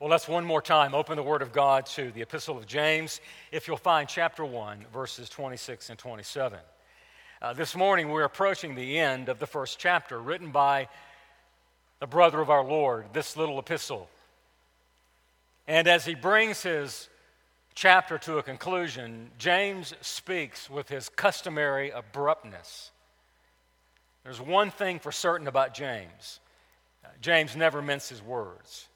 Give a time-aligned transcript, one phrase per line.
[0.00, 3.20] Well, let's one more time open the Word of God to the Epistle of James,
[3.52, 6.58] if you'll find chapter 1, verses 26 and 27.
[7.40, 10.88] Uh, this morning, we're approaching the end of the first chapter, written by
[12.00, 14.08] the brother of our Lord, this little epistle.
[15.68, 17.08] And as he brings his
[17.76, 22.90] chapter to a conclusion, James speaks with his customary abruptness.
[24.24, 26.40] There's one thing for certain about James
[27.04, 28.88] uh, James never minces his words.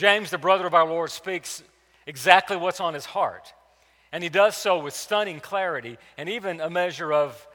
[0.00, 1.62] James, the brother of our Lord, speaks
[2.06, 3.52] exactly what's on his heart.
[4.12, 7.46] And he does so with stunning clarity and even a measure of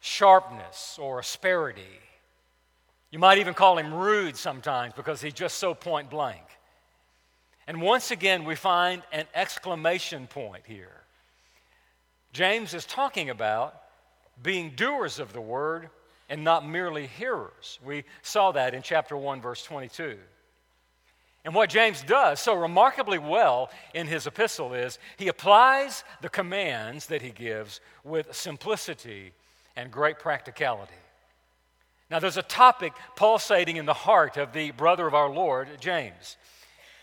[0.00, 2.00] sharpness or asperity.
[3.12, 6.42] You might even call him rude sometimes because he's just so point blank.
[7.68, 11.02] And once again, we find an exclamation point here.
[12.32, 13.80] James is talking about
[14.42, 15.88] being doers of the word
[16.28, 17.78] and not merely hearers.
[17.84, 20.18] We saw that in chapter 1, verse 22.
[21.44, 27.06] And what James does so remarkably well in his epistle is he applies the commands
[27.06, 29.32] that he gives with simplicity
[29.74, 30.92] and great practicality.
[32.10, 36.36] Now, there's a topic pulsating in the heart of the brother of our Lord, James.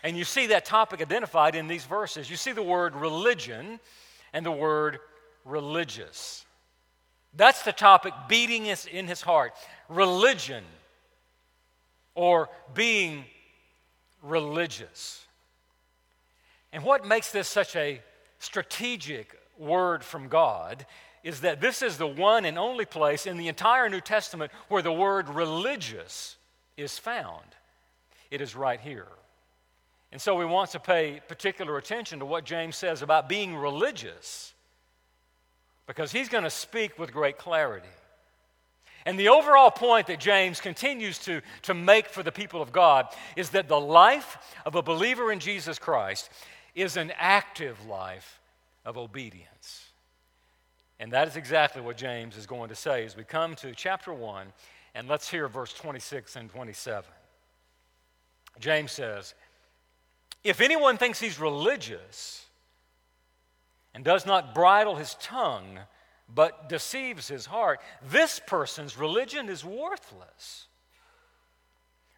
[0.02, 2.30] And you see that topic identified in these verses.
[2.30, 3.80] You see the word religion
[4.32, 5.00] and the word
[5.44, 6.46] religious.
[7.34, 9.52] That's the topic beating in his heart
[9.88, 10.64] religion
[12.14, 13.24] or being
[14.22, 15.24] religious.
[16.72, 18.00] And what makes this such a
[18.38, 20.86] strategic word from God
[21.22, 24.82] is that this is the one and only place in the entire New Testament where
[24.82, 26.36] the word religious
[26.76, 27.44] is found.
[28.30, 29.08] It is right here.
[30.12, 34.54] And so we want to pay particular attention to what James says about being religious
[35.86, 37.88] because he's going to speak with great clarity.
[39.10, 43.08] And the overall point that James continues to, to make for the people of God
[43.34, 46.30] is that the life of a believer in Jesus Christ
[46.76, 48.38] is an active life
[48.84, 49.88] of obedience.
[51.00, 54.14] And that is exactly what James is going to say as we come to chapter
[54.14, 54.46] 1,
[54.94, 57.10] and let's hear verse 26 and 27.
[58.60, 59.34] James says,
[60.44, 62.46] If anyone thinks he's religious
[63.92, 65.80] and does not bridle his tongue,
[66.34, 70.66] but deceives his heart, this person's religion is worthless.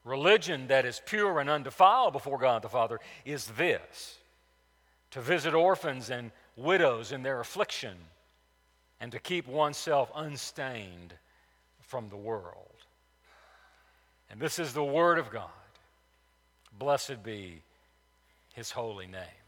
[0.05, 4.19] Religion that is pure and undefiled before God the Father is this
[5.12, 7.97] to visit orphans and widows in their affliction
[9.00, 11.15] and to keep oneself unstained
[11.81, 12.69] from the world.
[14.31, 15.50] And this is the Word of God.
[16.79, 17.61] Blessed be
[18.55, 19.41] His holy name.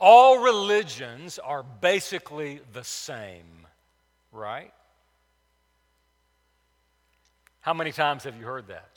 [0.00, 3.66] All religions are basically the same,
[4.32, 4.72] right?
[7.60, 8.90] How many times have you heard that?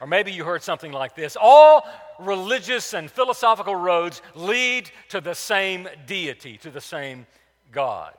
[0.00, 1.86] Or maybe you heard something like this All
[2.18, 7.26] religious and philosophical roads lead to the same deity, to the same
[7.72, 8.14] God,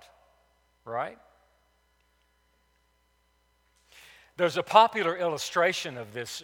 [0.83, 1.17] right?
[4.37, 6.43] There's a popular illustration of this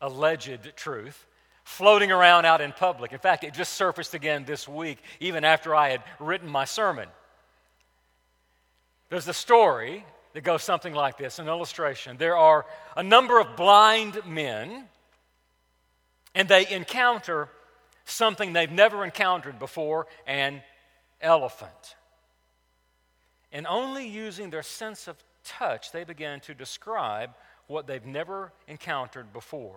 [0.00, 1.26] alleged truth
[1.64, 3.12] floating around out in public.
[3.12, 7.08] In fact, it just surfaced again this week, even after I had written my sermon.
[9.08, 12.16] There's a story that goes something like this an illustration.
[12.16, 14.84] There are a number of blind men,
[16.34, 17.48] and they encounter
[18.04, 20.62] something they've never encountered before an
[21.20, 21.96] elephant.
[23.52, 27.30] And only using their sense of touch, they begin to describe
[27.66, 29.76] what they've never encountered before.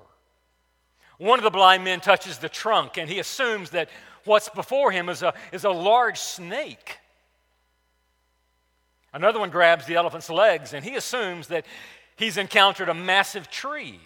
[1.18, 3.90] One of the blind men touches the trunk and he assumes that
[4.26, 6.98] what's before him is a, is a large snake.
[9.14, 11.66] Another one grabs the elephant's legs and he assumes that
[12.18, 14.00] he's encountered a massive tree.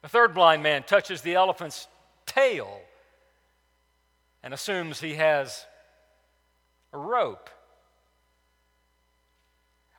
[0.00, 1.86] The third blind man touches the elephant's
[2.26, 2.80] tail
[4.42, 5.66] and assumes he has
[6.92, 7.50] a rope.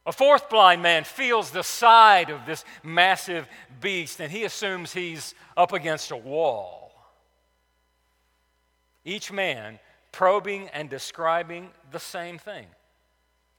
[0.06, 3.48] A fourth blind man feels the side of this massive
[3.80, 6.92] beast and he assumes he's up against a wall.
[9.06, 9.80] Each man
[10.12, 12.68] probing and describing the same thing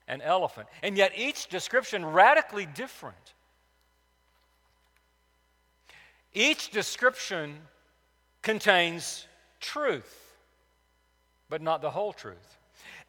[0.06, 0.68] an elephant.
[0.82, 3.34] And yet each description radically different.
[6.34, 7.56] Each description
[8.42, 9.26] contains
[9.60, 10.34] truth,
[11.48, 12.58] but not the whole truth.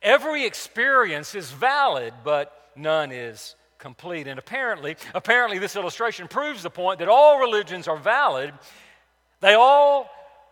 [0.01, 4.27] Every experience is valid, but none is complete.
[4.27, 8.53] And apparently, apparently this illustration proves the point that all religions are valid.
[9.41, 10.09] They all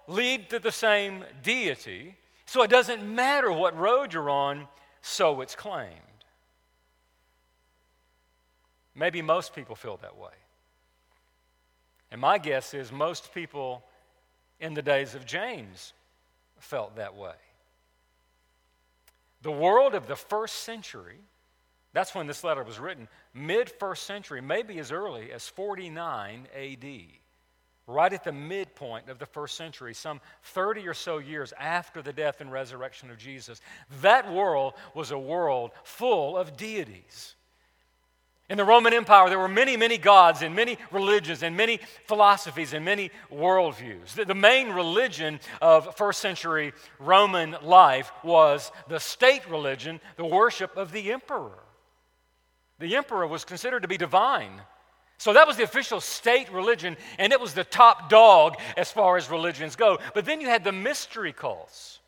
[0.07, 2.15] lead to the same deity.
[2.45, 4.67] So it doesn't matter what road you're on,
[5.01, 5.89] so it's claimed.
[8.95, 10.33] Maybe most people feel that way.
[12.11, 13.83] And my guess is most people
[14.59, 15.93] in the days of James
[16.59, 17.33] felt that way.
[19.41, 21.17] The world of the first century,
[21.93, 26.85] that's when this letter was written, mid first century, maybe as early as 49 AD
[27.87, 32.13] right at the midpoint of the first century, some 30 or so years after the
[32.13, 33.59] death and resurrection of Jesus.
[34.01, 37.35] That world was a world full of deities.
[38.49, 42.73] In the Roman Empire, there were many, many gods and many religions and many philosophies
[42.73, 44.13] and many worldviews.
[44.15, 50.75] The, the main religion of first century Roman life was the state religion, the worship
[50.77, 51.62] of the emperor.
[52.79, 54.61] The emperor was considered to be divine.
[55.17, 59.15] So that was the official state religion, and it was the top dog as far
[59.15, 59.99] as religions go.
[60.13, 61.99] But then you had the mystery cults.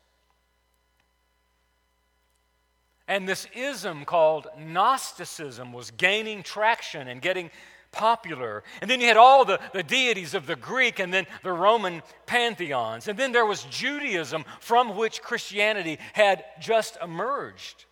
[3.08, 7.50] And this ism called Gnosticism was gaining traction and getting
[7.92, 8.64] popular.
[8.82, 12.02] And then you had all the, the deities of the Greek and then the Roman
[12.26, 13.08] pantheons.
[13.08, 17.84] And then there was Judaism from which Christianity had just emerged.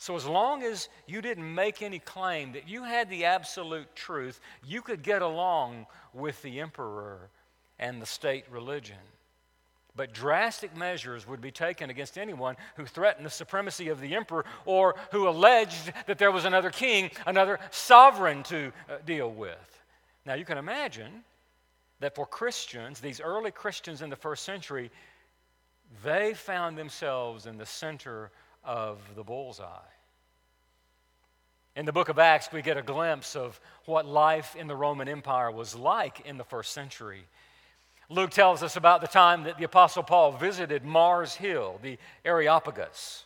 [0.00, 4.40] So, as long as you didn't make any claim that you had the absolute truth,
[4.66, 7.28] you could get along with the emperor
[7.78, 8.96] and the state religion.
[9.94, 14.46] But drastic measures would be taken against anyone who threatened the supremacy of the emperor
[14.64, 19.82] or who alleged that there was another king, another sovereign to uh, deal with.
[20.24, 21.24] Now, you can imagine
[21.98, 24.90] that for Christians, these early Christians in the first century,
[26.02, 28.30] they found themselves in the center
[28.64, 29.66] of the bullseye.
[31.76, 35.08] In the book of Acts, we get a glimpse of what life in the Roman
[35.08, 37.24] Empire was like in the first century.
[38.08, 43.24] Luke tells us about the time that the Apostle Paul visited Mars Hill, the Areopagus.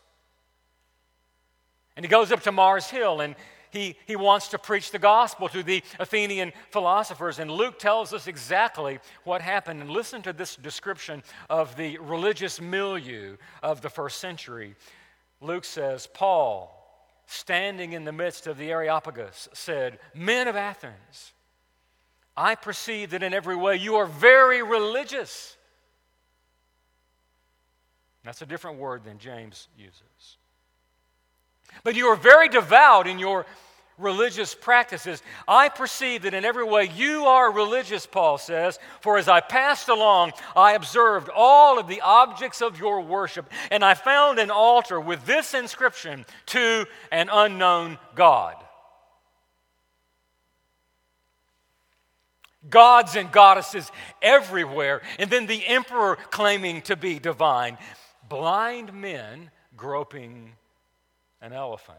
[1.96, 3.34] And he goes up to Mars Hill and
[3.70, 7.38] he, he wants to preach the gospel to the Athenian philosophers.
[7.38, 9.80] And Luke tells us exactly what happened.
[9.80, 14.76] And listen to this description of the religious milieu of the first century.
[15.44, 16.70] Luke says, Paul,
[17.26, 21.32] standing in the midst of the Areopagus, said, Men of Athens,
[22.36, 25.56] I perceive that in every way you are very religious.
[28.24, 30.38] That's a different word than James uses.
[31.82, 33.46] But you are very devout in your
[33.98, 35.22] religious practices.
[35.46, 39.88] I perceive that in every way you are religious, Paul says, for as I passed
[39.88, 45.00] along, I observed all of the objects of your worship, and I found an altar
[45.00, 48.56] with this inscription to an unknown God.
[52.68, 53.92] Gods and goddesses
[54.22, 57.76] everywhere, and then the emperor claiming to be divine.
[58.26, 60.52] Blind men groping
[61.42, 61.98] an elephant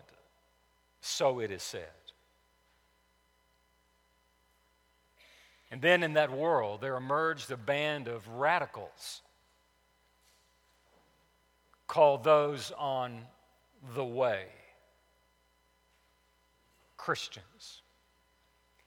[1.05, 1.87] so it is said.
[5.69, 9.21] And then in that world, there emerged a band of radicals
[11.87, 13.21] called those on
[13.93, 14.45] the way
[16.97, 17.81] Christians.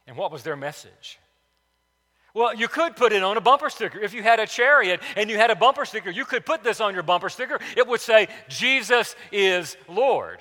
[0.07, 1.21] And what was their message?
[2.35, 4.01] Well, you could put it on a bumper sticker.
[4.01, 6.81] If you had a chariot and you had a bumper sticker, you could put this
[6.81, 7.59] on your bumper sticker.
[7.77, 10.41] It would say, Jesus is Lord.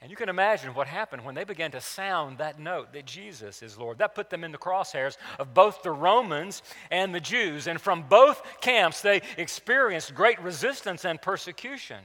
[0.00, 3.62] And you can imagine what happened when they began to sound that note that Jesus
[3.62, 3.98] is Lord.
[3.98, 7.66] That put them in the crosshairs of both the Romans and the Jews.
[7.66, 11.98] And from both camps, they experienced great resistance and persecution.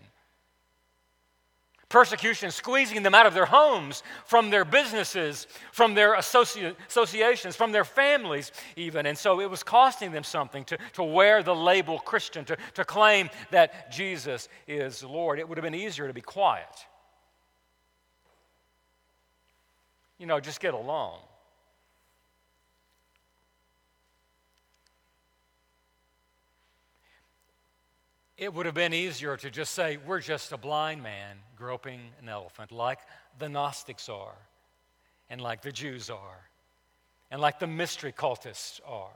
[1.87, 7.71] Persecution squeezing them out of their homes, from their businesses, from their associ- associations, from
[7.71, 9.05] their families, even.
[9.05, 12.83] And so it was costing them something to, to wear the label Christian, to, to
[12.83, 15.37] claim that Jesus is Lord.
[15.37, 16.87] It would have been easier to be quiet
[20.17, 21.19] you know, just get along.
[28.37, 32.27] It would have been easier to just say, We're just a blind man groping an
[32.27, 32.99] elephant, like
[33.39, 34.35] the Gnostics are,
[35.29, 36.49] and like the Jews are,
[37.31, 39.09] and like the mystery cultists are.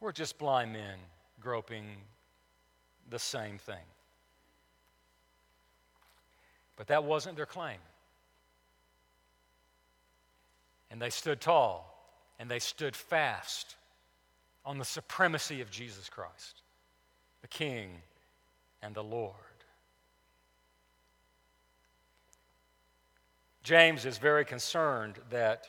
[0.00, 0.98] We're just blind men
[1.40, 1.84] groping
[3.08, 3.84] the same thing.
[6.76, 7.78] But that wasn't their claim.
[10.90, 11.86] And they stood tall
[12.38, 13.76] and they stood fast
[14.64, 16.62] on the supremacy of Jesus Christ,
[17.42, 18.02] the King
[18.82, 19.34] and the Lord.
[23.62, 25.66] James is very concerned that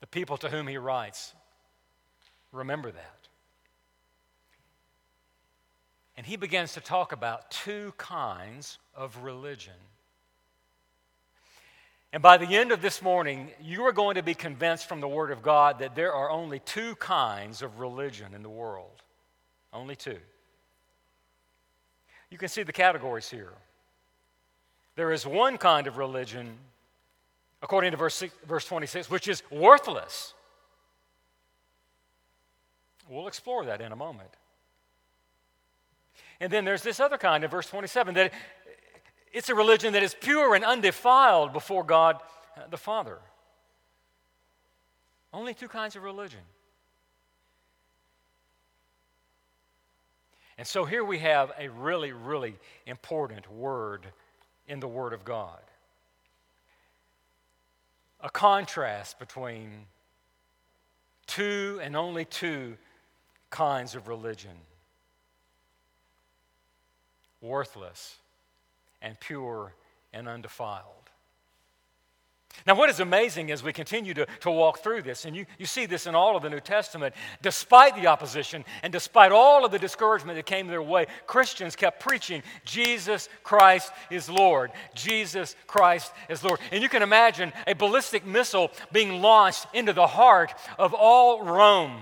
[0.00, 1.32] the people to whom he writes
[2.52, 3.28] remember that.
[6.16, 9.74] And he begins to talk about two kinds of religion
[12.14, 15.08] And by the end of this morning, you are going to be convinced from the
[15.08, 19.02] Word of God that there are only two kinds of religion in the world.
[19.72, 20.18] Only two.
[22.30, 23.52] You can see the categories here.
[24.94, 26.56] There is one kind of religion,
[27.60, 30.34] according to verse, verse 26, which is worthless.
[33.08, 34.30] We'll explore that in a moment.
[36.38, 38.32] And then there's this other kind in verse 27 that
[39.34, 42.20] it's a religion that is pure and undefiled before God
[42.56, 43.18] uh, the Father.
[45.32, 46.40] Only two kinds of religion.
[50.56, 52.54] And so here we have a really, really
[52.86, 54.06] important word
[54.68, 55.58] in the Word of God.
[58.20, 59.86] A contrast between
[61.26, 62.76] two and only two
[63.50, 64.52] kinds of religion
[67.40, 68.16] worthless
[69.04, 69.74] and pure
[70.12, 71.04] and undefiled.
[72.66, 75.66] Now, what is amazing as we continue to, to walk through this, and you, you
[75.66, 79.72] see this in all of the New Testament, despite the opposition and despite all of
[79.72, 84.70] the discouragement that came their way, Christians kept preaching Jesus Christ is Lord.
[84.94, 86.60] Jesus Christ is Lord.
[86.70, 92.00] And you can imagine a ballistic missile being launched into the heart of all Rome.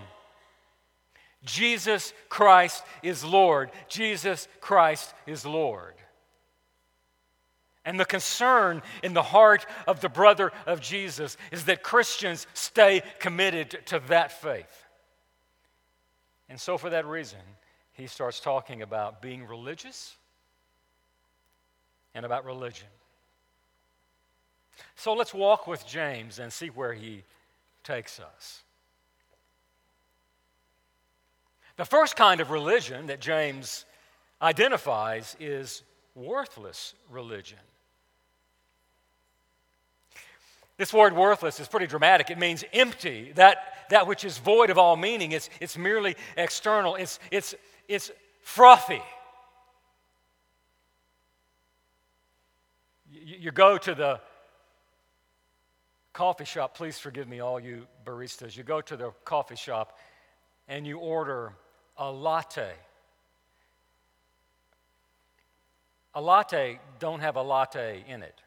[1.44, 3.70] Jesus Christ is Lord.
[3.88, 5.94] Jesus Christ is Lord.
[7.84, 13.02] And the concern in the heart of the brother of Jesus is that Christians stay
[13.18, 14.84] committed to that faith.
[16.48, 17.40] And so, for that reason,
[17.94, 20.16] he starts talking about being religious
[22.14, 22.88] and about religion.
[24.94, 27.24] So, let's walk with James and see where he
[27.82, 28.62] takes us.
[31.76, 33.86] The first kind of religion that James
[34.40, 35.82] identifies is
[36.14, 37.58] worthless religion.
[40.82, 42.28] This word worthless is pretty dramatic.
[42.28, 45.30] It means empty, that, that which is void of all meaning.
[45.30, 47.54] It's, it's merely external, it's, it's,
[47.86, 48.10] it's
[48.40, 49.00] frothy.
[53.12, 54.20] You, you go to the
[56.12, 58.56] coffee shop, please forgive me, all you baristas.
[58.56, 59.96] You go to the coffee shop
[60.66, 61.52] and you order
[61.96, 62.72] a latte.
[66.16, 68.41] A latte don't have a latte in it.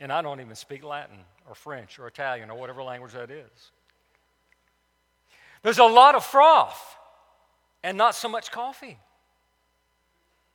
[0.00, 3.70] And I don't even speak Latin or French or Italian or whatever language that is.
[5.62, 6.96] There's a lot of froth
[7.82, 8.98] and not so much coffee.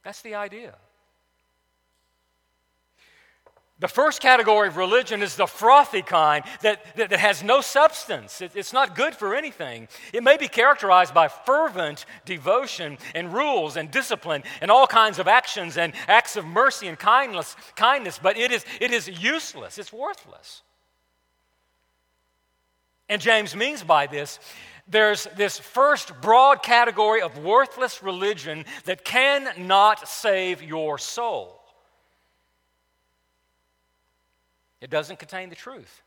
[0.03, 0.75] That's the idea.
[3.83, 8.39] The first category of religion is the frothy kind that, that, that has no substance.
[8.39, 9.89] It, it's not good for anything.
[10.13, 15.27] It may be characterized by fervent devotion and rules and discipline and all kinds of
[15.27, 19.91] actions and acts of mercy and kindness, kindness but it is, it is useless, it's
[19.91, 20.61] worthless.
[23.09, 24.39] And James means by this
[24.87, 31.62] there's this first broad category of worthless religion that cannot save your soul.
[34.83, 36.01] It doesn't contain the truth.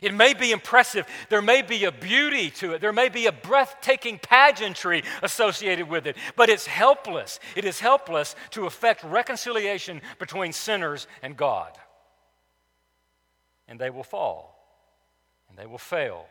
[0.00, 1.06] It may be impressive.
[1.28, 2.80] There may be a beauty to it.
[2.80, 7.38] There may be a breathtaking pageantry associated with it, but it's helpless.
[7.54, 11.72] It is helpless to effect reconciliation between sinners and God.
[13.68, 14.58] And they will fall,
[15.50, 16.26] and they will fail.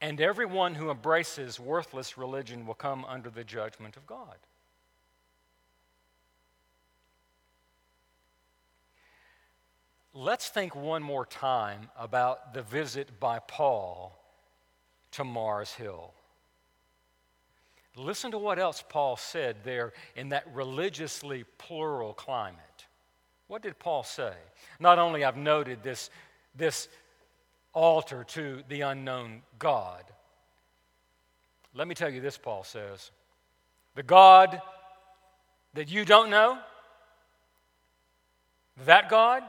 [0.00, 4.36] And everyone who embraces worthless religion will come under the judgment of God.
[10.16, 14.16] Let's think one more time about the visit by Paul
[15.12, 16.12] to Mars Hill.
[17.96, 22.86] Listen to what else Paul said there in that religiously plural climate.
[23.48, 24.32] What did Paul say?
[24.78, 26.10] Not only I've noted this,
[26.54, 26.88] this
[27.72, 30.04] altar to the unknown God.
[31.74, 33.10] Let me tell you this, Paul says.
[33.96, 34.62] The God
[35.74, 36.56] that you don't know,
[38.86, 39.42] that God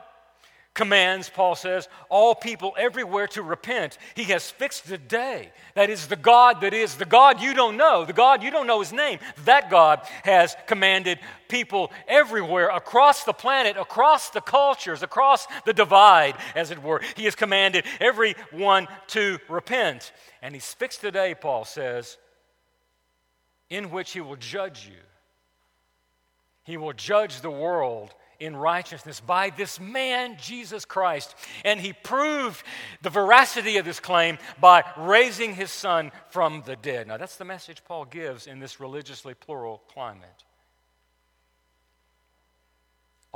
[0.75, 3.97] commands, Paul says, all people everywhere to repent.
[4.13, 5.51] He has fixed the day.
[5.73, 8.67] That is the God that is the God you don't know, the God you don't
[8.67, 9.19] know his name.
[9.45, 11.17] That God has commanded
[11.47, 17.01] people everywhere across the planet, across the cultures, across the divide, as it were.
[17.15, 20.11] He has commanded everyone to repent.
[20.41, 22.17] And he's fixed the day, Paul says,
[23.69, 25.01] in which he will judge you.
[26.63, 31.35] He will judge the world in righteousness by this man, Jesus Christ.
[31.63, 32.63] And he proved
[33.01, 37.07] the veracity of this claim by raising his son from the dead.
[37.07, 40.45] Now, that's the message Paul gives in this religiously plural climate.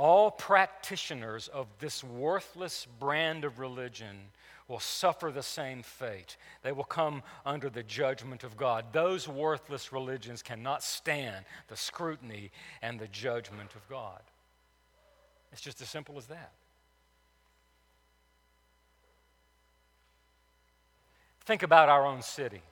[0.00, 4.16] all practitioners of this worthless brand of religion
[4.66, 6.38] will suffer the same fate.
[6.62, 8.94] They will come under the judgment of God.
[8.94, 14.22] Those worthless religions cannot stand the scrutiny and the judgment of God.
[15.52, 16.52] It's just as simple as that.
[21.44, 22.62] Think about our own city.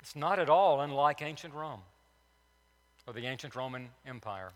[0.00, 1.80] It's not at all unlike ancient Rome
[3.06, 4.52] or the ancient Roman Empire.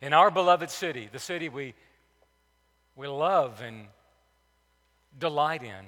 [0.00, 1.74] In our beloved city, the city we,
[2.96, 3.86] we love and
[5.18, 5.84] delight in,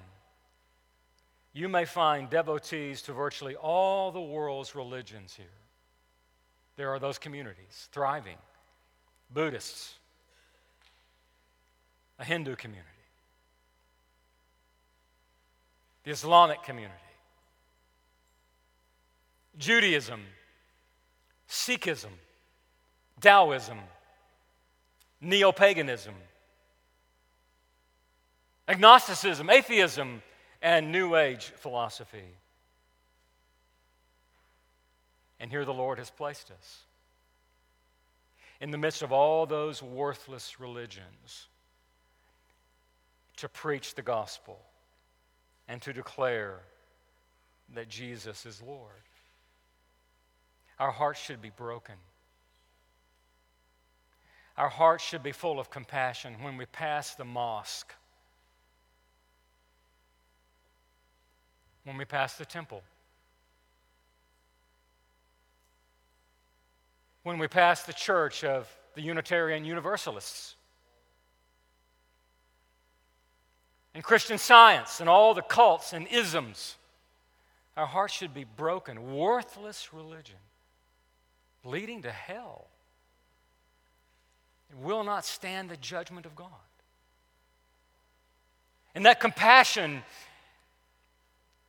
[1.54, 5.46] you may find devotees to virtually all the world's religions here.
[6.76, 8.36] There are those communities thriving
[9.32, 9.94] Buddhists,
[12.18, 12.88] a Hindu community,
[16.04, 16.94] the Islamic community,
[19.58, 20.22] Judaism,
[21.48, 22.10] Sikhism,
[23.20, 23.78] Taoism,
[25.20, 26.14] neo paganism,
[28.66, 30.22] agnosticism, atheism,
[30.60, 32.24] and New Age philosophy.
[35.42, 36.84] And here the Lord has placed us.
[38.60, 41.48] In the midst of all those worthless religions,
[43.38, 44.60] to preach the gospel
[45.66, 46.60] and to declare
[47.74, 49.02] that Jesus is Lord.
[50.78, 51.96] Our hearts should be broken.
[54.56, 57.92] Our hearts should be full of compassion when we pass the mosque,
[61.82, 62.84] when we pass the temple,
[67.22, 70.56] when we pass the church of the Unitarian Universalists.
[73.94, 76.76] And Christian science and all the cults and isms.
[77.76, 79.14] Our hearts should be broken.
[79.14, 80.36] Worthless religion
[81.64, 82.66] leading to hell.
[84.70, 86.48] It will not stand the judgment of God.
[88.94, 90.02] And that compassion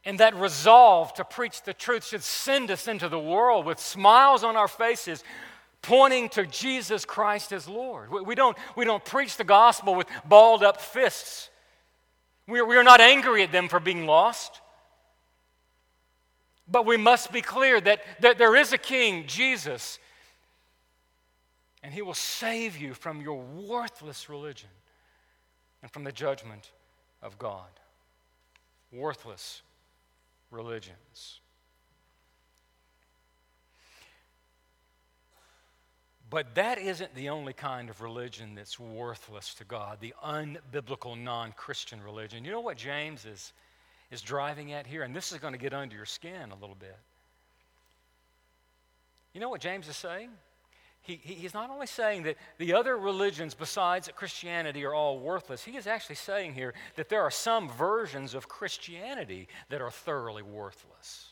[0.05, 4.43] and that resolve to preach the truth should send us into the world with smiles
[4.43, 5.23] on our faces,
[5.81, 8.09] pointing to Jesus Christ as Lord.
[8.09, 11.49] We, don't, we don't preach the gospel with balled up fists.
[12.47, 14.59] We're, we're not angry at them for being lost.
[16.67, 19.99] But we must be clear that, that there is a king, Jesus,
[21.81, 24.69] and he will save you from your worthless religion
[25.81, 26.71] and from the judgment
[27.21, 27.67] of God.
[28.91, 29.61] Worthless
[30.53, 31.39] religions.
[36.29, 41.51] But that isn't the only kind of religion that's worthless to God, the unbiblical, non
[41.51, 42.43] Christian religion.
[42.43, 43.53] You know what James is
[44.09, 46.77] is driving at here, and this is going to get under your skin a little
[46.79, 46.97] bit.
[49.33, 50.29] You know what James is saying?
[51.03, 55.63] He, he, he's not only saying that the other religions besides Christianity are all worthless,
[55.63, 60.41] he is actually saying here that there are some versions of Christianity that are thoroughly
[60.41, 61.29] worthless.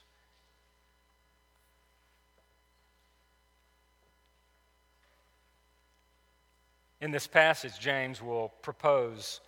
[7.00, 9.40] In this passage, James will propose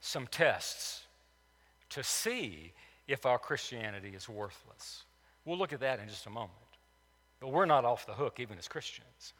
[0.00, 1.02] some tests
[1.90, 2.72] to see
[3.08, 5.02] if our Christianity is worthless.
[5.44, 6.61] We'll look at that in just a moment.
[7.42, 9.34] But we're not off the hook, even as Christians.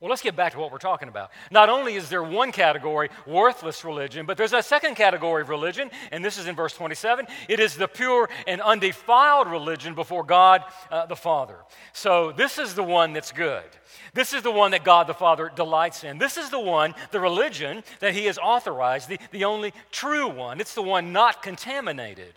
[0.00, 1.30] Well, let's get back to what we're talking about.
[1.50, 5.90] Not only is there one category, worthless religion, but there's a second category of religion,
[6.12, 7.26] and this is in verse 27.
[7.48, 11.56] It is the pure and undefiled religion before God uh, the Father.
[11.94, 13.64] So, this is the one that's good.
[14.12, 16.18] This is the one that God the Father delights in.
[16.18, 20.60] This is the one, the religion that He has authorized, the, the only true one.
[20.60, 22.34] It's the one not contaminated,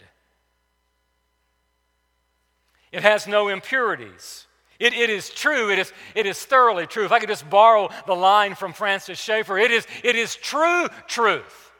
[2.93, 4.45] it has no impurities.
[4.79, 5.71] It, it is true.
[5.71, 7.06] It is, it is thoroughly true.
[7.06, 10.88] If I could just borrow the line from Francis Schaeffer, it is, it is true
[11.08, 11.73] truth.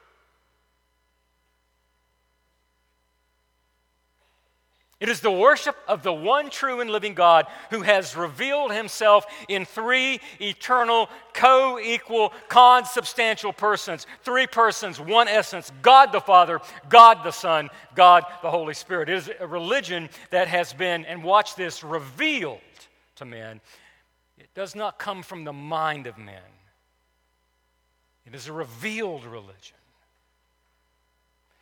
[5.04, 9.26] It is the worship of the one true and living God who has revealed himself
[9.50, 14.08] in three eternal, co equal, consubstantial persons.
[14.22, 19.10] Three persons, one essence God the Father, God the Son, God the Holy Spirit.
[19.10, 22.62] It is a religion that has been, and watch this, revealed
[23.18, 23.60] to men.
[24.38, 26.40] It does not come from the mind of men,
[28.26, 29.76] it is a revealed religion.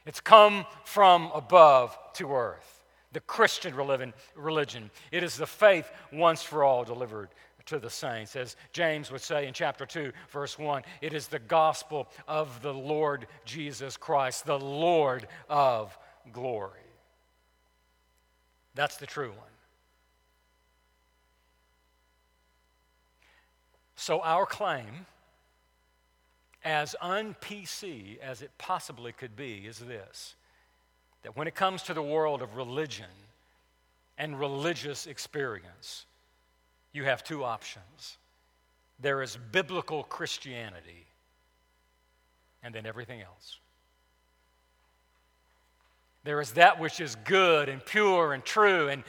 [0.05, 2.80] It's come from above to earth
[3.11, 3.75] the Christian
[4.35, 4.89] religion.
[5.11, 7.29] It is the faith once for all delivered
[7.65, 8.35] to the saints.
[8.35, 12.73] As James would say in chapter 2, verse 1, it is the gospel of the
[12.73, 15.97] Lord Jesus Christ, the Lord of
[16.31, 16.79] glory.
[18.75, 19.37] That's the true one.
[23.95, 25.05] So, our claim,
[26.63, 30.35] as un PC as it possibly could be, is this
[31.23, 33.05] that when it comes to the world of religion
[34.17, 36.05] and religious experience,
[36.93, 38.17] you have two options
[39.01, 41.05] there is biblical Christianity,
[42.63, 43.57] and then everything else.
[46.23, 49.03] There is that which is good and pure and true, and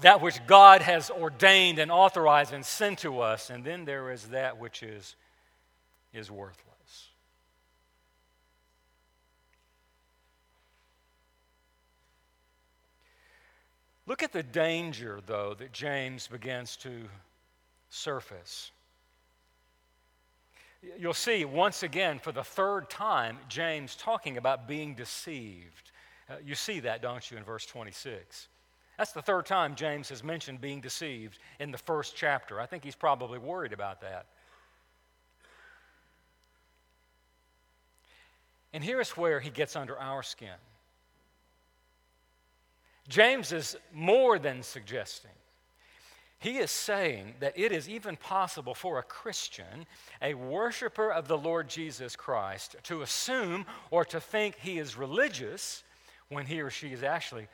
[0.00, 4.28] that which God has ordained and authorized and sent to us, and then there is
[4.28, 5.14] that which is,
[6.12, 6.71] is worthless.
[14.06, 17.04] Look at the danger, though, that James begins to
[17.88, 18.72] surface.
[20.98, 25.92] You'll see once again, for the third time, James talking about being deceived.
[26.28, 28.48] Uh, you see that, don't you, in verse 26?
[28.98, 32.60] That's the third time James has mentioned being deceived in the first chapter.
[32.60, 34.26] I think he's probably worried about that.
[38.72, 40.48] And here's where he gets under our skin.
[43.08, 45.30] James is more than suggesting.
[46.38, 49.86] He is saying that it is even possible for a Christian,
[50.20, 55.84] a worshiper of the Lord Jesus Christ, to assume or to think he is religious
[56.30, 57.46] when he or she is actually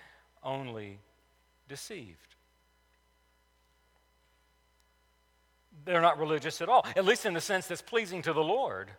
[0.43, 1.01] only
[1.69, 2.35] deceived.
[5.85, 8.91] They're not religious at all, at least in the sense that's pleasing to the Lord.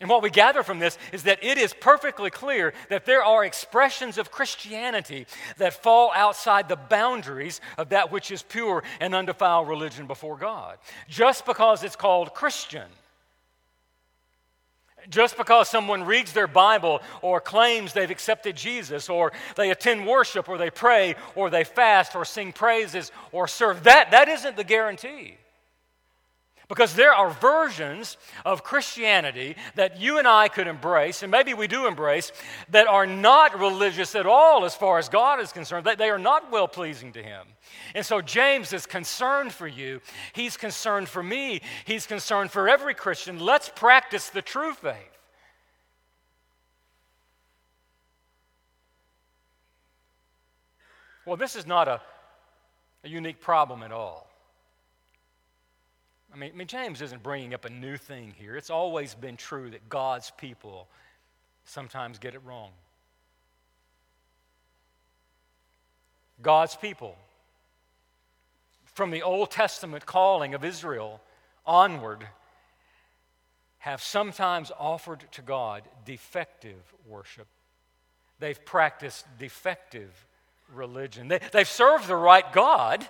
[0.00, 3.44] And what we gather from this is that it is perfectly clear that there are
[3.44, 5.26] expressions of Christianity
[5.58, 10.78] that fall outside the boundaries of that which is pure and undefiled religion before God.
[11.08, 12.88] Just because it's called Christian
[15.08, 20.48] just because someone reads their Bible or claims they've accepted Jesus or they attend worship
[20.48, 24.64] or they pray or they fast or sing praises or serve, that, that isn't the
[24.64, 25.36] guarantee.
[26.70, 31.66] Because there are versions of Christianity that you and I could embrace, and maybe we
[31.66, 32.30] do embrace,
[32.68, 35.84] that are not religious at all as far as God is concerned.
[35.98, 37.44] They are not well pleasing to Him.
[37.96, 40.00] And so James is concerned for you.
[40.32, 41.60] He's concerned for me.
[41.86, 43.40] He's concerned for every Christian.
[43.40, 44.94] Let's practice the true faith.
[51.26, 52.00] Well, this is not a,
[53.02, 54.29] a unique problem at all.
[56.32, 58.56] I mean, I mean, James isn't bringing up a new thing here.
[58.56, 60.86] It's always been true that God's people
[61.64, 62.70] sometimes get it wrong.
[66.42, 67.16] God's people,
[68.86, 71.20] from the Old Testament calling of Israel
[71.66, 72.26] onward,
[73.78, 77.46] have sometimes offered to God defective worship.
[78.38, 80.10] They've practiced defective
[80.72, 81.28] religion.
[81.28, 83.06] They, they've served the right God,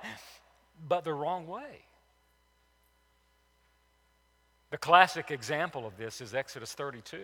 [0.89, 1.85] but the wrong way.
[4.71, 7.19] The classic example of this is Exodus 32.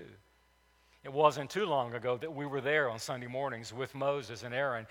[1.04, 4.52] It wasn't too long ago that we were there on Sunday mornings with Moses and
[4.52, 4.84] Aaron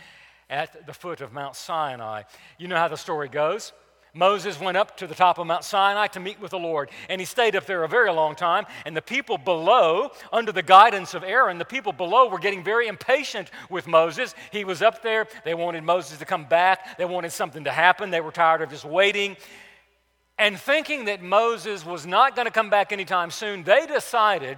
[0.50, 2.24] at the foot of Mount Sinai.
[2.58, 3.74] You know how the story goes.
[4.14, 7.20] Moses went up to the top of Mount Sinai to meet with the Lord, and
[7.20, 8.66] he stayed up there a very long time.
[8.86, 12.88] And the people below, under the guidance of Aaron, the people below were getting very
[12.88, 14.34] impatient with Moses.
[14.54, 15.28] He was up there.
[15.44, 18.12] They wanted Moses to come back, they wanted something to happen.
[18.12, 19.36] They were tired of just waiting.
[20.38, 24.58] And thinking that Moses was not going to come back anytime soon, they decided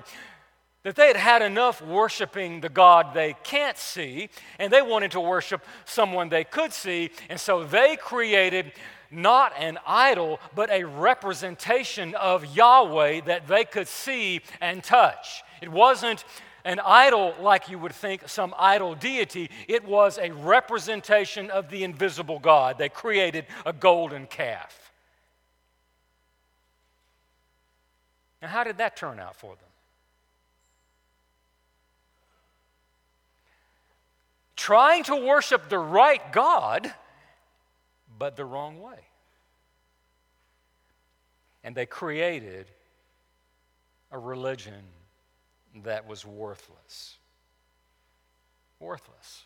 [0.84, 5.20] that they had had enough worshiping the God they can't see, and they wanted to
[5.20, 7.12] worship someone they could see.
[7.30, 8.72] And so they created
[9.12, 15.44] not an idol, but a representation of Yahweh that they could see and touch.
[15.62, 16.24] It wasn't
[16.66, 21.84] an idol like you would think some idol deity, it was a representation of the
[21.84, 22.78] invisible God.
[22.78, 24.87] They created a golden calf.
[28.42, 29.70] Now, how did that turn out for them?
[34.56, 36.92] Trying to worship the right God,
[38.18, 39.00] but the wrong way.
[41.64, 42.68] And they created
[44.12, 44.84] a religion
[45.84, 47.16] that was worthless.
[48.80, 49.46] Worthless.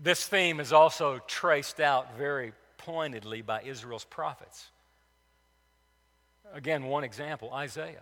[0.00, 2.52] This theme is also traced out very
[2.88, 4.70] pointedly by Israel's prophets.
[6.54, 8.00] Again, one example Isaiah.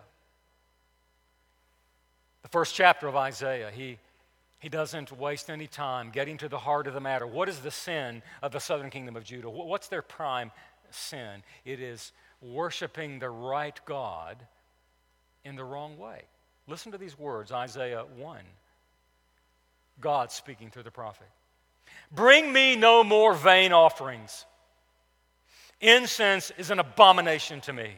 [2.43, 3.97] The first chapter of Isaiah, he,
[4.59, 7.27] he doesn't waste any time getting to the heart of the matter.
[7.27, 9.49] What is the sin of the southern kingdom of Judah?
[9.49, 10.53] What's their prime
[10.89, 11.43] sin?
[11.65, 14.37] It is worshiping the right God
[15.43, 16.21] in the wrong way.
[16.65, 18.39] Listen to these words Isaiah 1.
[19.99, 21.27] God speaking through the prophet.
[22.09, 24.45] Bring me no more vain offerings.
[25.79, 27.91] Incense is an abomination to me.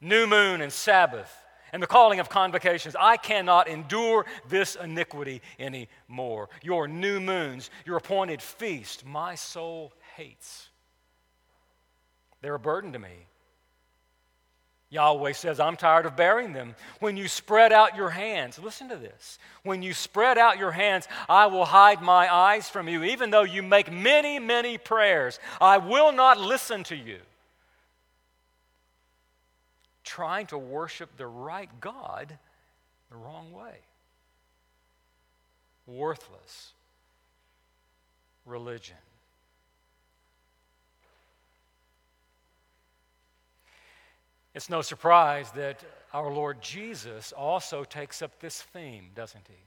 [0.00, 1.32] New moon and Sabbath
[1.72, 2.94] and the calling of convocations.
[2.98, 6.48] I cannot endure this iniquity anymore.
[6.62, 10.68] Your new moons, your appointed feast, my soul hates.
[12.40, 13.26] They're a burden to me.
[14.92, 16.76] Yahweh says, I'm tired of bearing them.
[17.00, 19.38] When you spread out your hands, listen to this.
[19.62, 23.02] When you spread out your hands, I will hide my eyes from you.
[23.02, 27.16] Even though you make many, many prayers, I will not listen to you.
[30.04, 32.38] Trying to worship the right God
[33.10, 33.78] the wrong way.
[35.86, 36.72] Worthless
[38.44, 38.96] religion.
[44.54, 49.64] It's no surprise that our Lord Jesus also takes up this theme, doesn't he?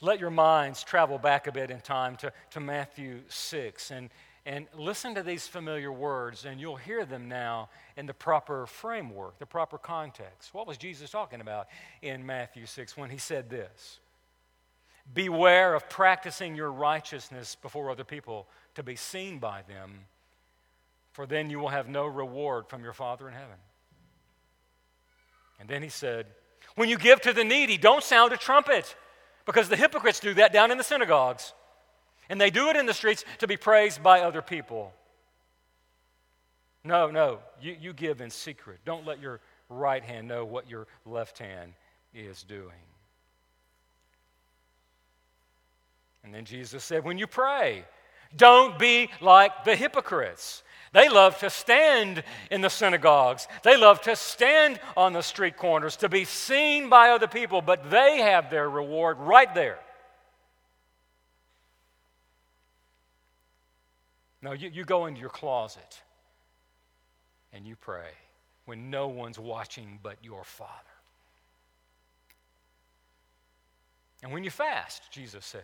[0.00, 4.10] Let your minds travel back a bit in time to, to Matthew 6 and,
[4.44, 9.38] and listen to these familiar words, and you'll hear them now in the proper framework,
[9.38, 10.52] the proper context.
[10.52, 11.68] What was Jesus talking about
[12.02, 14.00] in Matthew 6 when he said this?
[15.12, 20.00] Beware of practicing your righteousness before other people to be seen by them
[21.14, 23.56] for then you will have no reward from your Father in heaven.
[25.60, 26.26] And then he said,
[26.74, 28.96] When you give to the needy, don't sound a trumpet,
[29.46, 31.54] because the hypocrites do that down in the synagogues.
[32.28, 34.92] And they do it in the streets to be praised by other people.
[36.82, 38.80] No, no, you, you give in secret.
[38.84, 41.74] Don't let your right hand know what your left hand
[42.12, 42.72] is doing.
[46.24, 47.84] And then Jesus said, When you pray,
[48.36, 50.64] don't be like the hypocrites.
[50.94, 53.48] They love to stand in the synagogues.
[53.64, 57.90] They love to stand on the street corners to be seen by other people, but
[57.90, 59.80] they have their reward right there.
[64.40, 66.00] No, you, you go into your closet
[67.52, 68.10] and you pray
[68.66, 70.70] when no one's watching but your Father.
[74.22, 75.62] And when you fast, Jesus said,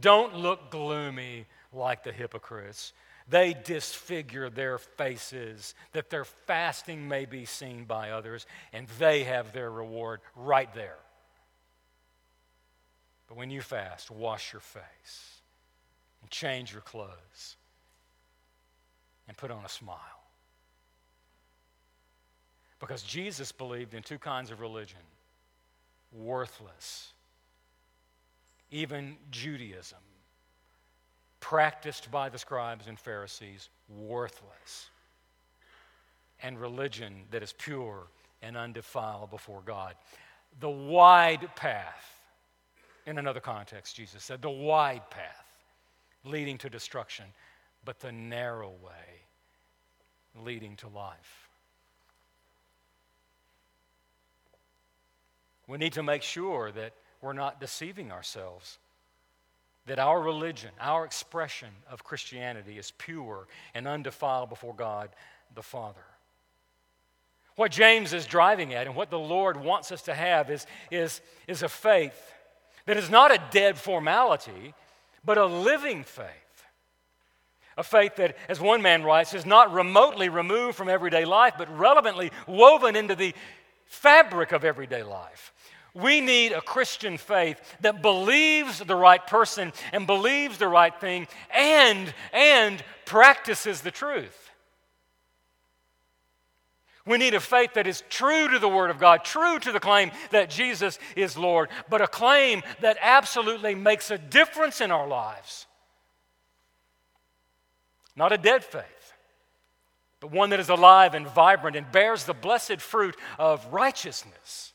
[0.00, 2.92] don't look gloomy like the hypocrites
[3.30, 9.52] they disfigure their faces that their fasting may be seen by others, and they have
[9.52, 10.98] their reward right there.
[13.28, 15.40] But when you fast, wash your face
[16.20, 17.56] and change your clothes
[19.28, 19.96] and put on a smile.
[22.80, 24.98] Because Jesus believed in two kinds of religion
[26.12, 27.12] worthless,
[28.72, 29.98] even Judaism
[31.40, 34.90] practiced by the scribes and Pharisees, worthless,
[36.42, 38.06] and religion that is pure
[38.42, 39.94] and undefiled before God.
[40.60, 42.20] The wide path,
[43.06, 45.46] in another context, Jesus said, the wide path
[46.24, 47.24] leading to destruction,
[47.84, 51.48] but the narrow way leading to life.
[55.66, 58.78] We need to make sure that we're not deceiving ourselves
[59.90, 65.08] that our religion, our expression of Christianity is pure and undefiled before God
[65.56, 66.04] the Father.
[67.56, 71.20] What James is driving at and what the Lord wants us to have is, is,
[71.48, 72.14] is a faith
[72.86, 74.74] that is not a dead formality,
[75.24, 76.28] but a living faith.
[77.76, 81.76] A faith that, as one man writes, is not remotely removed from everyday life, but
[81.76, 83.34] relevantly woven into the
[83.86, 85.52] fabric of everyday life.
[85.94, 91.26] We need a Christian faith that believes the right person and believes the right thing
[91.54, 94.50] and, and practices the truth.
[97.06, 99.80] We need a faith that is true to the Word of God, true to the
[99.80, 105.08] claim that Jesus is Lord, but a claim that absolutely makes a difference in our
[105.08, 105.66] lives.
[108.14, 109.14] Not a dead faith,
[110.20, 114.69] but one that is alive and vibrant and bears the blessed fruit of righteousness.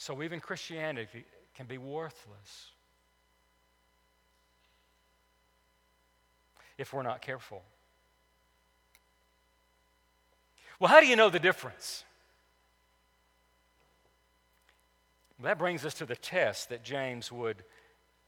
[0.00, 2.70] So even Christianity can be worthless
[6.78, 7.62] if we're not careful.
[10.78, 12.04] Well, how do you know the difference?
[15.42, 17.62] That brings us to the test that James would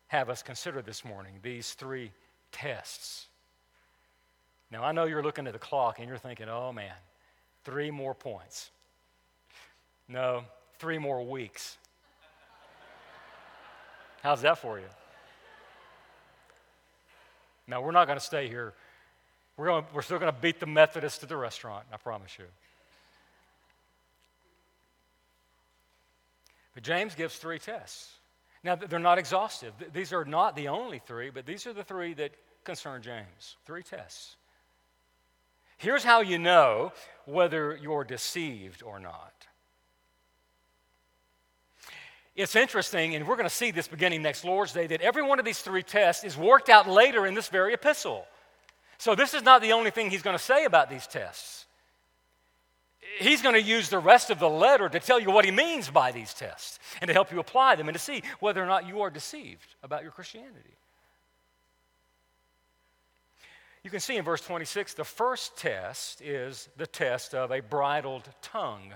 [0.08, 2.12] have us consider this morning these three
[2.52, 3.28] tests.
[4.70, 6.92] Now, I know you're looking at the clock and you're thinking, oh man,
[7.64, 8.70] three more points.
[10.06, 10.44] No,
[10.82, 11.78] three more weeks.
[14.20, 14.86] How's that for you?
[17.68, 18.74] Now, we're not going to stay here.
[19.56, 22.46] We're, going, we're still going to beat the Methodists to the restaurant, I promise you.
[26.74, 28.10] But James gives three tests.
[28.64, 29.74] Now, they're not exhaustive.
[29.92, 32.32] These are not the only three, but these are the three that
[32.64, 33.56] concern James.
[33.66, 34.34] Three tests.
[35.76, 36.92] Here's how you know
[37.24, 39.46] whether you're deceived or not.
[42.34, 45.38] It's interesting, and we're going to see this beginning next Lord's Day, that every one
[45.38, 48.24] of these three tests is worked out later in this very epistle.
[48.96, 51.66] So, this is not the only thing he's going to say about these tests.
[53.18, 55.90] He's going to use the rest of the letter to tell you what he means
[55.90, 58.86] by these tests and to help you apply them and to see whether or not
[58.86, 60.76] you are deceived about your Christianity.
[63.82, 68.28] You can see in verse 26 the first test is the test of a bridled
[68.40, 68.92] tongue.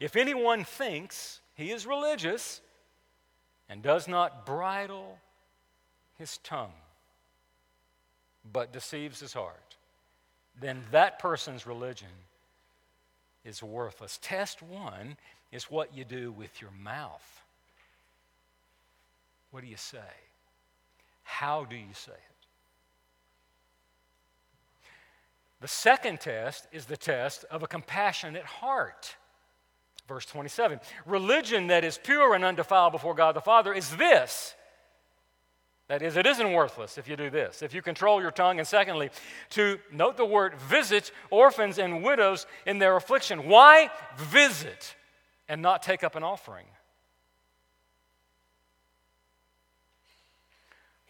[0.00, 2.60] If anyone thinks he is religious
[3.68, 5.18] and does not bridle
[6.18, 6.72] his tongue,
[8.52, 9.76] but deceives his heart,
[10.60, 12.08] then that person's religion
[13.44, 14.18] is worthless.
[14.22, 15.16] Test one
[15.52, 17.42] is what you do with your mouth.
[19.50, 19.98] What do you say?
[21.22, 22.18] How do you say it?
[25.60, 29.16] The second test is the test of a compassionate heart.
[30.06, 34.54] Verse 27 Religion that is pure and undefiled before God the Father is this.
[35.88, 38.58] That is, it isn't worthless if you do this, if you control your tongue.
[38.58, 39.10] And secondly,
[39.50, 43.48] to note the word visit orphans and widows in their affliction.
[43.48, 44.96] Why visit
[45.46, 46.66] and not take up an offering?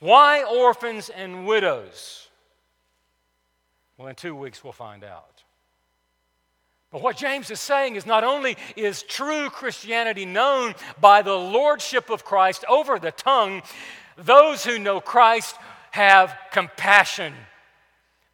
[0.01, 2.29] Why orphans and widows?
[3.97, 5.34] Well, in two weeks we'll find out.
[6.95, 12.09] But what James is saying is not only is true Christianity known by the lordship
[12.09, 13.63] of Christ over the tongue,
[14.17, 15.57] those who know Christ
[15.91, 17.35] have compassion.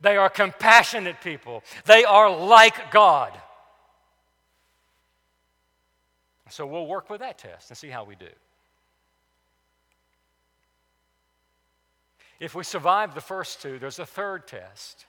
[0.03, 1.64] They are compassionate people.
[1.87, 3.33] They are like God.
[6.51, 8.29] So we'll work with that test and see how we do.
[12.38, 15.07] If we survive the first two, there's a third test.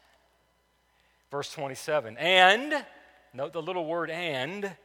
[1.29, 2.85] Verse 27 And
[3.33, 4.75] Note the little word and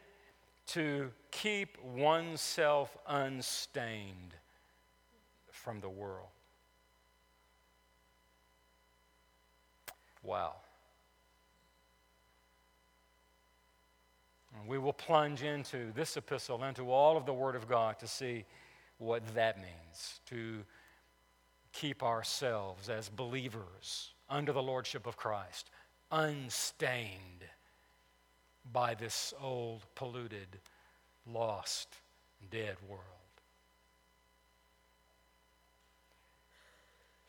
[0.68, 4.34] to keep oneself unstained
[5.50, 6.28] from the world.
[10.22, 10.54] Wow.
[14.58, 18.08] And we will plunge into this epistle, into all of the Word of God to
[18.08, 18.44] see
[18.98, 20.64] what that means to
[21.72, 25.70] keep ourselves as believers under the Lordship of Christ
[26.10, 27.44] unstained
[28.72, 30.48] by this old, polluted,
[31.26, 31.88] lost,
[32.50, 33.02] dead world.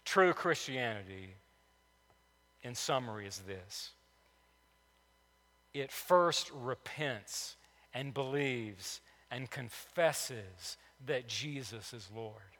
[0.05, 1.35] True Christianity,
[2.63, 3.91] in summary, is this
[5.73, 7.55] it first repents
[7.93, 12.56] and believes and confesses that Jesus is Lord.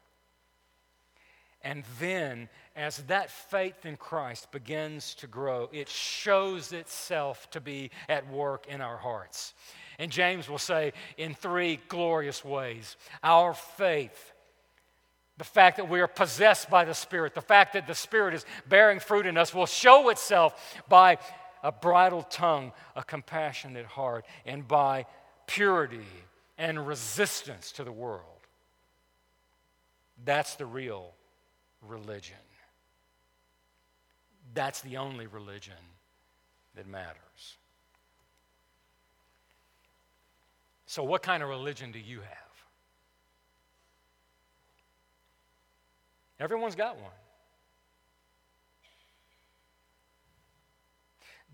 [1.62, 7.90] And then, as that faith in Christ begins to grow, it shows itself to be
[8.08, 9.54] at work in our hearts.
[9.98, 14.32] And James will say in three glorious ways our faith,
[15.36, 18.46] the fact that we are possessed by the Spirit, the fact that the Spirit is
[18.68, 21.18] bearing fruit in us, will show itself by
[21.64, 25.06] a bridled tongue, a compassionate heart, and by
[25.46, 26.06] purity
[26.56, 28.22] and resistance to the world.
[30.24, 31.14] That's the real
[31.86, 32.36] religion.
[34.54, 35.74] That's the only religion
[36.74, 37.56] that matters.
[40.86, 42.48] So, what kind of religion do you have?
[46.40, 47.10] Everyone's got one.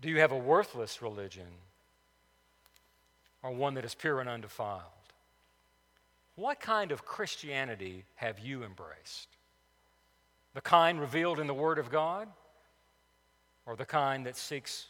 [0.01, 1.47] Do you have a worthless religion
[3.41, 4.81] or one that is pure and undefiled?
[6.35, 9.29] What kind of Christianity have you embraced?
[10.55, 12.29] The kind revealed in the Word of God,
[13.65, 14.87] or the kind that seeks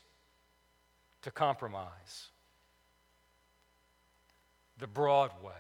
[1.24, 2.30] to compromise?
[4.78, 5.54] The broad way,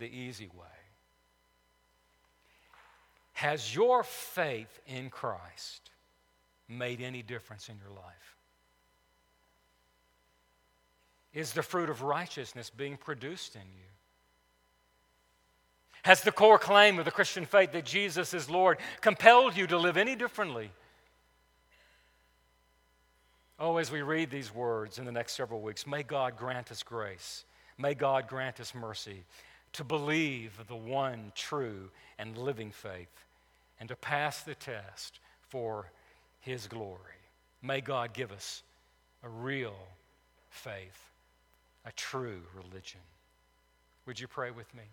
[0.00, 0.66] the easy way.
[3.34, 5.90] Has your faith in Christ
[6.68, 8.36] made any difference in your life?
[11.32, 13.86] Is the fruit of righteousness being produced in you?
[16.02, 19.78] Has the core claim of the Christian faith that Jesus is Lord compelled you to
[19.78, 20.70] live any differently?
[23.58, 26.82] Oh, as we read these words in the next several weeks, may God grant us
[26.82, 27.44] grace.
[27.76, 29.24] May God grant us mercy
[29.74, 33.24] to believe the one true and living faith
[33.78, 35.90] and to pass the test for
[36.40, 36.98] His glory.
[37.62, 38.62] May God give us
[39.22, 39.76] a real
[40.48, 41.10] faith,
[41.84, 43.00] a true religion.
[44.06, 44.84] Would you pray with me?